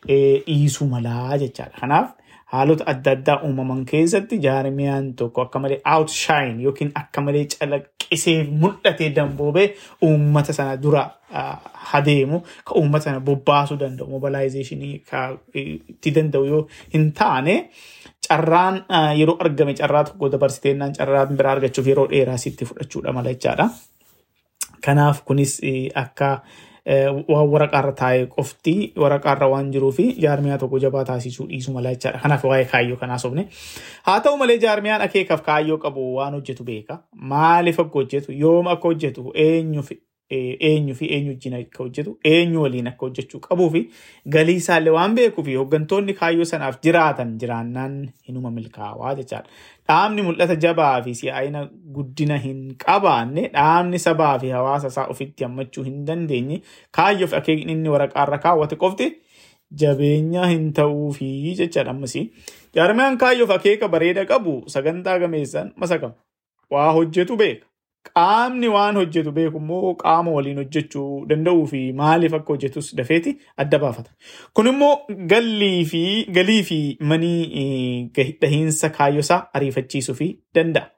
dhiisuu 0.08 0.88
malaa 0.96 1.38
jechaadha. 1.44 1.78
Kanaaf 1.82 2.10
haalota 2.54 2.84
adda 2.92 3.12
addaa 3.18 3.38
uumaman 3.48 3.86
keessatti 3.92 4.38
jaarmiyaan 4.46 5.14
tokko 5.22 5.42
akka 5.42 5.60
malee 5.64 5.82
outshine 5.96 6.62
yookiin 6.66 6.92
akka 7.02 7.22
malee 7.22 7.46
calaqqisee 7.54 8.38
mul'atee 8.62 9.10
damboobee 9.16 9.68
uummata 10.08 10.54
sana 10.58 10.78
dura 10.84 11.04
hadeemu 11.92 12.40
ka 12.66 12.74
uummata 12.80 13.04
sana 13.10 13.20
bobbaasuu 13.28 13.78
danda'u 13.84 14.08
mobilaayizeeshinii 14.16 14.94
itti 15.64 16.16
danda'u 16.16 16.46
yoo 16.54 16.64
hin 16.94 17.12
taane 17.20 17.56
carraan 18.30 18.82
yeroo 19.20 19.38
argame 19.46 19.74
carraa 19.82 20.04
tokko 20.10 20.32
dabarsiteennaan 20.32 20.94
carraa 20.98 21.26
biraa 21.26 21.52
argachuuf 21.58 21.88
yeroo 21.94 22.08
dheeraa 22.16 22.38
sitti 22.46 22.66
fudhachuudha 22.72 23.14
mala 23.14 23.30
jechaadha. 23.34 23.70
Kanaaf 24.86 25.22
kunis 25.28 25.54
akka 25.96 26.30
waan 27.30 27.50
waraqaarra 27.54 27.92
taa'ee 28.02 28.26
qofti 28.36 28.74
waraqaarra 29.04 29.48
waan 29.54 29.72
jiruu 29.74 29.92
fi 29.92 30.06
jaarmiyaa 30.26 30.58
tokko 30.58 30.80
jabaa 30.86 31.04
taasisuu 31.06 31.48
dhiisuu 31.50 31.74
mala 31.74 31.94
jechaadha. 31.96 32.20
Kanaaf 32.24 32.44
waa'ee 32.52 32.66
kaayyoo 32.72 32.98
kanaa 32.98 33.18
sobne. 33.18 33.48
Haa 34.04 34.20
ta'u 34.20 34.38
malee 34.38 34.58
jaarmiyaan 34.66 35.02
akeekaaf 35.08 35.42
kaayyoo 35.46 35.78
qabu 35.78 36.16
waan 36.16 36.34
hojjetu 36.34 36.64
beeka. 36.64 36.98
Maaliif 37.34 37.80
akka 37.80 38.00
hojjetu 38.00 38.32
yoom 38.44 38.68
akka 38.68 38.88
hojjetu 38.94 39.32
eenyuuf 39.36 39.92
eenyu 40.38 40.94
fi 40.96 41.06
eenyu 41.16 41.32
wajjin 41.34 41.54
akka 41.60 41.84
hojjetu 41.84 42.12
eenyu 42.32 42.62
waliin 42.64 42.88
akka 42.92 43.06
hojjechuu 43.06 43.40
qabuu 43.46 43.70
fi 43.76 43.82
galii 44.36 44.56
isaallee 44.62 44.94
waan 44.96 45.16
beekuu 45.20 45.44
fi 45.48 45.56
hooggantoonni 45.60 46.14
kaayyoo 46.20 46.46
sanaaf 46.52 46.78
jiraatan 46.88 47.32
jiraannaan 47.44 47.96
hinuma 48.28 48.52
milkaa'aa 48.58 49.14
jechaadha. 49.22 49.50
Dhaabni 49.90 50.22
mul'ata 50.28 50.56
jabaa 50.66 51.02
fi 51.08 51.14
si'aayina 51.22 51.64
guddina 51.96 52.38
hin 52.44 52.60
qabaanne 52.86 53.48
dhaabni 53.56 54.00
sabaa 54.08 54.36
fi 54.44 54.50
hawaasa 54.58 54.88
isaa 54.94 55.08
ofitti 55.16 55.44
hammachuu 55.48 55.84
hin 55.88 56.06
dandeenye 56.12 56.62
kaayyoo 57.00 57.28
fi 57.32 57.36
akeekni 57.42 57.72
inni 57.78 57.90
waraqaarra 57.96 58.38
kaawwate 58.46 58.76
qofti 58.84 59.08
jabeenya 59.84 60.46
hin 60.52 60.70
ta'uu 60.74 61.10
fi 61.18 61.30
jechaadha 61.62 61.92
ammas. 61.96 62.16
Jaarmiyaan 62.76 63.18
kaayyoo 63.18 63.48
fi 63.48 63.54
akeeka 63.58 63.88
bareeda 63.96 64.26
qabu 64.34 64.54
sagantaa 64.76 65.18
gameessan 65.26 65.74
masakama. 65.76 66.14
Waa 66.72 66.92
hojjetu 67.00 67.36
beeka. 67.38 67.66
Qaamni 68.08 68.68
waan 68.74 68.96
hojjetu 69.00 69.32
beeku 69.38 69.58
immoo 69.62 69.94
qaama 70.04 70.32
waliin 70.36 70.58
hojjechuu 70.62 71.26
danda'uu 71.32 71.66
fi 71.72 71.82
maaliif 72.02 72.34
akka 72.38 72.54
hojjetus 72.54 72.92
dafeeti 73.00 73.34
adda 73.64 73.80
baafata. 73.84 74.12
Kun 74.54 74.68
immoo 74.72 74.94
galii 75.34 76.64
fi 76.70 76.80
manii 77.12 78.12
dhahiinsa 78.42 78.90
kaayyosaa 79.00 79.42
ariifachiisuu 79.54 80.16
fi 80.22 80.30
danda'a. 80.56 80.90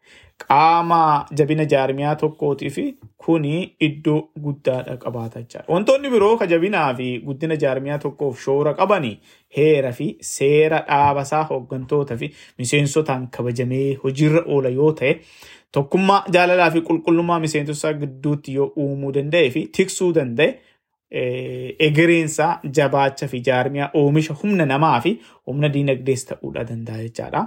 Qaama 0.42 1.26
jabina 1.40 1.66
jaarmiyaa 1.74 2.16
tokkootiif 2.22 2.78
kuni 3.26 3.52
iddoo 3.88 4.22
guddaadha 4.46 4.96
qabaata 5.04 5.42
jechaadha. 5.44 5.74
Wantoonni 5.74 6.10
biroo 6.14 6.38
ka 6.38 6.48
jabinaa 6.54 6.94
fi 7.00 7.08
guddina 7.26 7.56
jaarmiyaa 7.64 7.98
tokkoof 8.06 8.40
shoora 8.46 8.74
qabanii 8.80 9.14
heera 9.58 9.92
fi 10.00 10.08
seera 10.32 10.80
dhaabasaa 10.90 11.44
hooggantoota 11.52 12.18
fi 12.24 12.32
miseensotaan 12.64 13.28
kabajamee 13.38 13.94
hojiirra 14.04 14.44
oola 14.56 14.70
yoo 14.80 14.92
ta'e 15.04 15.14
tokkummaa 15.78 16.24
jaalalaa 16.38 16.72
fi 16.72 16.82
qulqullummaa 16.90 17.40
miseensota 17.46 17.94
gidduutti 18.04 18.54
yoo 18.60 18.72
uumuu 18.86 19.14
danda'e 19.20 19.50
fi 19.58 19.66
tiksuu 19.78 20.12
danda'e 20.20 20.50
egereensaa 21.90 22.52
jabaacha 22.78 23.28
fi 23.28 23.40
jaarmiyaa 23.50 23.90
oomisha 24.02 24.34
humna 24.44 24.66
namaa 24.66 25.00
fi 25.08 25.12
humna 25.48 25.70
diinagdees 25.74 26.26
ta'uudha 26.26 26.64
danda'a 26.70 27.02
jechaadha. 27.08 27.42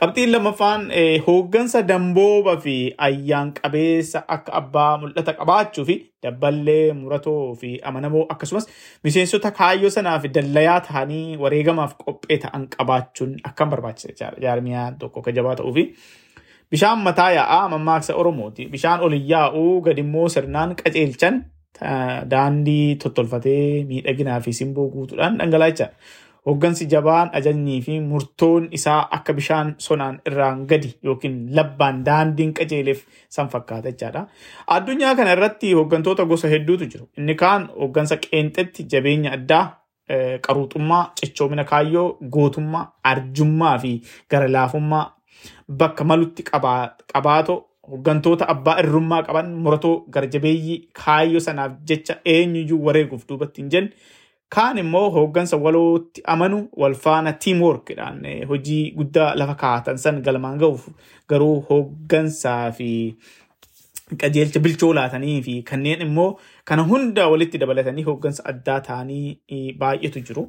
Qabxiin 0.00 0.30
lammaffaan 0.32 0.84
hooggansa 1.26 1.82
dambooba 1.88 2.54
fi 2.64 2.74
ayyaan 3.06 3.50
qabeessa 3.58 4.22
akka 4.36 4.52
abbaa 4.60 4.92
mul'ata 5.02 5.32
qabaachuu 5.40 5.84
fi 5.88 5.96
dabballee 6.24 6.92
muratoo 7.00 7.54
fi 7.60 7.70
amanamoo 7.90 8.22
akkasumas 8.34 8.66
miseensota 9.04 9.50
kaayyoo 9.58 9.90
sanaa 9.96 10.16
fi 10.22 10.28
dallayaa 10.36 10.78
ta'anii 10.88 11.36
wareegamaaf 11.42 11.92
qophee 12.04 12.38
ta'an 12.46 12.64
qabaachuun 12.76 13.36
akkam 13.50 13.70
barbaachisa 13.74 14.08
jechaadha. 14.12 14.40
Jaarmiyaa 14.46 14.86
tokko 14.98 15.20
akka 15.20 15.32
jabaa 15.38 15.54
ta'uu 15.60 15.74
fi 15.78 15.84
bishaan 16.72 16.98
mataa 17.08 17.30
yaa'aa 17.38 17.68
mammaaksa 17.68 18.14
Oromooti. 18.16 18.66
Bishaan 18.72 19.00
ol 19.04 19.14
yaa'uu 19.34 19.80
gadimmoo 19.82 20.28
sirnaan 20.28 20.76
qajeelchan 20.82 21.44
daandii 22.30 22.96
tottolfatee 23.02 23.84
miidhaginaa 23.92 24.40
fi 24.40 24.52
simboo 24.52 24.88
guutuudhaan 24.96 25.38
dhangalaacha. 25.38 25.86
Hooggansi 26.46 26.86
jabaan 26.92 27.30
ajajnii 27.38 27.80
fi 27.86 27.98
murtoon 28.00 28.68
isaa 28.78 29.00
akka 29.16 29.32
bishaan 29.38 29.74
sonaan 29.78 30.20
irraan 30.26 30.62
gadi 30.66 30.90
yookiin 31.04 31.34
labbaan 31.56 31.98
daandiin 32.06 32.54
qajeeleef 32.58 33.02
san 33.28 33.48
fakkaata 33.54 33.90
jechaadha. 33.92 34.22
Addunyaa 34.66 35.14
kana 35.14 35.32
irratti 35.36 35.72
hooggantoota 35.74 36.24
gosa 36.24 36.48
hedduutu 36.48 36.86
jiru. 36.92 37.08
Inni 37.18 37.34
kaan 37.34 37.68
hooggansa 37.80 38.16
qeenxetti 38.16 38.86
jabeenya 38.92 39.32
addaa 39.36 39.64
qaruuxummaa, 40.46 41.12
cichoomina 41.20 41.64
kaayyoo, 41.64 42.18
gootummaa, 42.32 42.86
arjummaa 43.04 43.78
fi 43.78 43.92
garalaafummaa 44.30 45.04
bakka 45.82 46.04
malutti 46.04 46.42
qabaatoo 47.12 47.58
hooggantoota 47.90 48.48
abbaa 48.54 48.78
irrummaa 48.82 49.22
qaban 49.28 49.52
muratoo 49.66 49.92
garjabeeyyii 50.16 50.78
kaayyoo 51.04 51.40
sanaaf 51.46 51.72
jecha 51.92 52.16
eenyuyyuu 52.24 52.80
wareeguuf 52.86 53.22
duubatti 53.28 53.62
hin 53.62 53.70
jenne. 53.76 53.90
Kaan 54.54 54.78
immoo 54.82 55.10
hooggansa 55.16 55.56
walootti 55.64 56.22
amanu 56.32 56.56
walfaana 56.82 57.32
tiimworkidhaan 57.44 58.24
hojii 58.52 58.80
guddaa 58.96 59.28
lafa 59.42 59.54
kaa'atan 59.60 59.98
san 60.04 60.18
galmaan 60.28 60.58
ga'uuf 60.62 60.88
garuu 61.32 61.54
hooggansaa 61.68 62.72
fi 62.78 62.88
qajeelcha 64.22 64.60
bilchoo 64.64 64.90
laatanii 64.98 65.36
fi 65.46 65.54
kanneen 65.70 66.02
immoo 66.08 66.28
kana 66.72 66.82
hunda 66.90 67.28
walitti 67.34 67.58
dabalatanii 67.64 68.02
hooggansa 68.10 68.44
addaa 68.52 68.80
ta'anii 68.88 69.62
baay'eetu 69.84 70.24
jiru. 70.30 70.44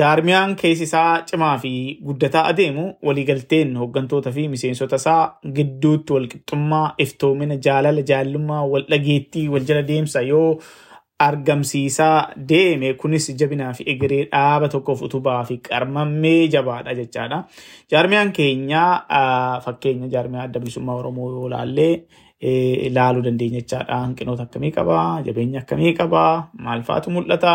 Jaarmiyaan 0.00 0.52
keessi 0.60 0.84
isaa 0.88 1.22
cimaa 1.30 1.56
fi 1.64 1.72
guddataa 2.04 2.44
adeemu 2.52 2.84
waliigalteen 3.08 3.74
hooggantoota 3.80 4.30
fi 4.36 4.46
miseensota 4.52 4.96
isaa 5.02 5.24
gidduutti 5.58 6.12
walqixxummaa 6.16 6.86
iftoomina 7.06 7.56
jaalala 7.66 8.04
jaallummaa 8.14 8.62
wal 8.74 8.86
dhageettii 8.94 9.48
wal 9.54 9.64
jala 9.72 9.82
deemsa 9.90 10.20
yoo 10.32 10.48
argamsiisaa 11.26 12.16
deeme 12.48 12.94
kunis 13.00 13.26
jabinaa 13.40 13.72
fi 13.78 13.84
egeree 13.92 14.24
dhaaba 14.32 14.68
tokkoof 14.74 15.02
utubaa 15.08 15.42
fi 15.48 15.56
qarmammee 15.68 16.48
jabaadha 16.54 16.94
jechaadha. 17.00 17.38
Jaarmiyaan 17.92 18.32
keenyaa 18.38 19.60
fakkeenya 19.64 20.08
jaarmiyaa 20.14 20.44
adda 20.48 20.60
bilisummaa 20.60 20.94
Oromoo 21.00 21.30
yoo 21.34 21.46
ilaallee 21.48 21.94
ilaaluu 22.88 23.22
dandeenya 23.24 23.60
jechaadha. 23.60 23.96
Hanqinoota 24.04 24.42
akkamii 24.48 24.70
qabaa? 24.78 25.22
Jabeenya 25.26 25.60
akkamii 25.64 25.92
qabaa? 26.00 26.48
Maal 26.58 26.82
faatu 26.88 27.10
mul'ata? 27.10 27.54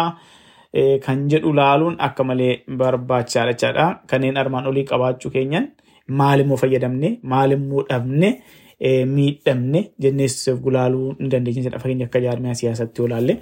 Kan 1.06 1.28
jedhu 1.32 1.52
ilaaluun 1.56 1.96
akka 2.08 2.24
malee 2.24 2.54
barbaachisaadha 2.78 3.54
jechaadha. 3.54 3.86
Kanneen 4.08 4.38
armaan 4.38 4.68
olii 4.68 4.84
qabaachuu 4.94 5.32
keenyan 5.36 5.68
maalimmoo 6.20 6.58
fayyadamne 6.58 7.10
maalimmoo 7.24 7.84
dhabne 7.90 8.30
miidhamne 9.16 9.84
jennees 10.02 10.50
gulaaluu 10.64 11.16
ni 11.20 11.30
dandeenya 11.30 11.62
jedha 11.70 11.80
fakkeenya 11.80 12.06
akka 12.12 12.20
jaarmiyaa 12.26 12.54
siyaasatti 12.64 13.02
yoo 13.02 13.08
ilaalle. 13.08 13.38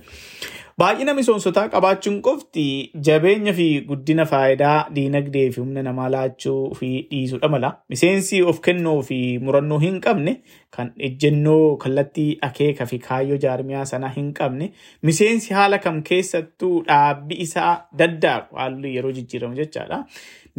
Baay'ina 0.81 1.13
miseensotaa 1.15 1.69
qabaachuun 1.73 2.17
qofti 2.21 2.63
jabeenya 3.07 3.53
fi 3.59 3.67
guddina 3.89 4.25
faayidaa 4.31 4.89
diinagdee 4.95 5.45
fi 5.51 5.61
humna 5.61 5.83
namaa 5.87 6.09
laachuu 6.15 6.73
fi 6.79 6.89
dhiisuudha 7.11 7.47
mala. 7.53 7.69
Miseensi 7.89 8.41
of 8.43 8.59
kennuu 8.65 8.97
fi 9.09 9.19
murannoo 9.39 9.79
hin 9.85 10.01
qabne 10.07 10.33
kan 10.77 10.91
ejjennoo 11.09 11.77
kallattii 11.83 12.27
akeeka 12.49 12.85
fi 12.91 12.99
kaayyoo 13.07 13.37
jaarmiyaa 13.45 13.85
sanaa 13.93 14.09
hin 14.17 14.33
qabne 14.39 14.71
miseensi 15.01 15.53
haala 15.59 15.77
kam 15.85 16.01
keessattuu 16.09 16.73
dhaabbi 16.89 17.35
isaa 17.47 17.73
daddaabu 18.03 18.55
haalli 18.63 18.95
yeroo 18.95 19.11
jijjiiramu 19.19 19.55
jechaadha. 19.61 20.03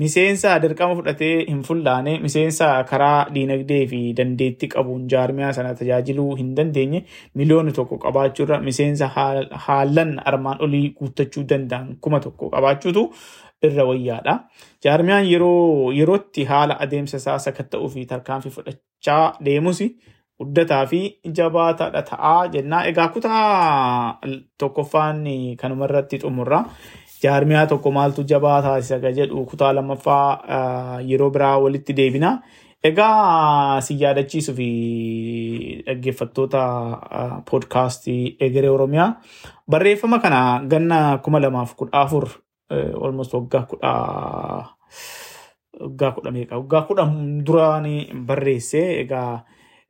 Miseensa 0.00 0.50
dirqama 0.62 0.94
fudhatee 0.98 1.46
hin 1.48 1.60
fullaane 1.66 2.18
miseensa 2.24 2.66
karaa 2.90 3.26
diinagdee 3.34 3.78
fi 3.92 4.00
dandeettii 4.18 4.68
qabuun 4.74 5.06
jaarmiyaa 5.12 5.52
sana 5.58 5.70
tajaajiluu 5.78 6.34
hin 6.40 6.50
dandeenye 6.58 7.00
miliyoona 7.40 7.72
tokko 7.78 7.96
qabaachuurra 8.02 8.58
miseensa 8.66 9.08
haalan 9.66 10.12
armaan 10.32 10.60
olii 10.66 10.90
guuttachuu 10.98 11.44
danda'an 11.52 11.86
kuma 12.00 12.20
tokko 12.26 12.50
qabaachuutu 12.56 13.06
irra 13.68 13.86
wayyaadha. 13.92 14.34
Jaarmiyaan 14.84 15.30
yeroo 15.32 15.92
yerootti 16.00 16.44
haala 16.52 16.76
adeemsa 16.86 17.16
isaa 17.22 17.38
sakatta'uu 17.46 17.88
fi 17.94 18.04
tarkaanfii 18.12 18.52
fudhachaa 18.58 19.24
deemus 19.48 19.80
guddataa 20.38 20.82
fi 20.92 21.00
jabaataadha 21.40 22.02
ta'aa 22.10 22.48
jennaa. 22.58 22.84
Egaa 22.92 23.08
kutaa 23.08 24.20
tokkoffaan 24.58 25.24
kanuma 25.60 25.84
irratti 25.88 26.18
xumurra. 26.26 26.60
Jaarmiyaa 27.22 27.66
tokko 27.66 27.90
maaltu 27.90 28.22
jabaa 28.28 28.60
taasisa 28.62 28.98
ka 29.00 29.10
jedhu 29.12 29.44
kutaa 29.50 29.72
lammaffaa 29.74 31.00
yeroo 31.08 31.30
biraa 31.30 31.58
walitti 31.58 31.92
deebina. 31.96 32.38
Egaa 32.84 33.80
si 33.80 33.96
yaadachiisuu 34.00 34.54
fi 34.54 34.68
dhaggeeffattoota 35.86 36.62
poodkaastii 37.50 38.36
Egeree 38.40 38.70
Oromiyaa. 38.70 39.08
Barreeffama 39.70 40.18
kana 40.18 40.60
ganna 40.68 41.18
kuma 41.24 41.40
lamaaf 41.40 41.74
kudha 41.74 42.00
afur 42.04 42.28
almost 42.70 43.34
waggaa 43.34 43.62
kudha 43.70 43.92
waggaa 45.80 46.10
kudha 46.12 46.30
meeqa? 46.30 46.56
Waggaa 46.60 46.82
kudha 46.82 47.06
duraan 47.46 47.86
barreesse? 48.26 48.82
Egaa 49.00 49.44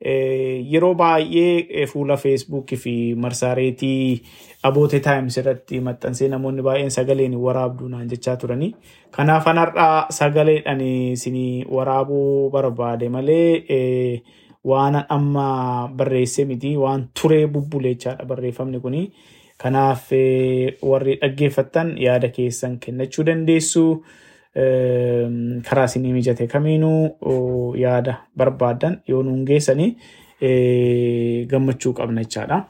yeroo 0.05 0.95
baay'ee 0.95 1.87
fuula 1.87 2.17
feesbuukii 2.17 2.77
fi 2.77 2.95
marsaareetii 3.25 4.23
abootee 4.69 5.01
taayims 5.01 5.37
irratti 5.41 5.81
maxxansee 5.81 6.29
namoonni 6.29 6.63
baay'een 6.63 6.91
sagaleen 6.91 7.35
waraabduu 7.45 7.89
naan 7.89 8.09
jechaa 8.11 8.37
turanii. 8.37 8.75
Kanaaf 9.11 9.45
har'aa 9.47 10.07
sagaleedhaan 10.11 10.81
isin 10.81 11.39
waraabuu 11.71 12.51
barbaade 12.51 13.09
malee 13.09 14.23
waan 14.65 15.01
amma 15.09 15.89
barreesse 15.97 16.45
miti 16.45 16.77
waan 16.77 17.09
turee 17.21 17.47
bubbulechaadha 17.47 18.25
barreeffamni 18.27 18.81
kuni. 18.81 19.13
Kanaaf 19.59 20.13
warri 20.83 21.17
dhaggeeffattan 21.23 21.97
yaada 21.99 22.29
keessan 22.29 22.79
kennachuu 22.79 23.25
dandeessu. 23.25 24.05
Karaa 25.69 25.85
isinii 25.85 26.13
mijate 26.13 26.47
kamiinuu 26.47 27.75
yaada 27.77 28.15
barbaadan 28.37 28.99
yoo 29.09 29.23
nuun 29.23 29.45
geessanii 29.45 29.91
gammachuu 31.51 31.93
qabna 31.93 32.23
jechaadha. 32.25 32.65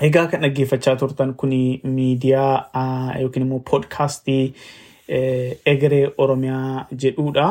Egaa 0.00 0.26
kan 0.26 0.40
dhaggeeffachaa 0.44 0.96
turtan 0.96 1.34
kun 1.34 1.50
miidiyaa 1.84 3.14
yookiin 3.20 3.46
immoo 3.46 3.60
poodkaastii 3.70 4.54
Egeree 5.66 6.08
Oromiyaa 6.18 6.86
jedhudha. 7.02 7.46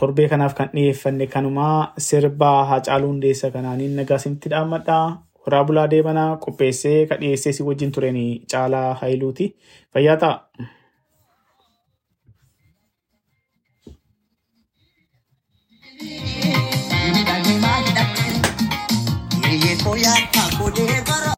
Torbee 0.00 0.28
kanaaf 0.28 0.54
kan 0.54 0.68
dhiyeeffanne 0.74 1.26
kanumaa 1.26 1.92
sirbaa 1.98 2.64
Haacaaluu 2.64 3.08
Hundeessaa 3.08 3.50
kanaaniin 3.50 3.96
nagaa 3.96 4.16
isinitti 4.16 4.48
dhaammadha. 4.50 4.98
Horaa 5.46 5.64
bulaa 5.64 5.86
deemanaa 5.90 6.36
qopheessee 6.36 7.06
ka 7.06 7.16
dhiyeessee 7.20 7.52
si 7.52 7.62
wajjin 7.62 7.92
turen 7.92 8.16
Caalaa 8.52 8.94
Haayiluuti. 8.94 9.54
Fayyaa 9.94 10.16
ta'a. 10.16 10.40
দেখো 19.78 19.92
এক 20.12 20.24
ঠাকুরের 20.32 21.37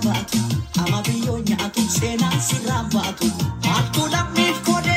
baatu 0.00 0.38
ama 0.84 1.02
biyyoon 1.06 1.42
nyaatu 1.48 1.80
seenaan 1.98 2.40
sirraan 2.40 2.86
baatu 2.94 3.26
haaltuu 3.66 4.08
lammiif 4.12 4.62
kodee. 4.66 4.91